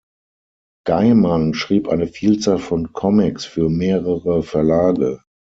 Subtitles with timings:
[0.87, 5.21] Gaiman schrieb eine Vielzahl von Comics für mehrere Verlage.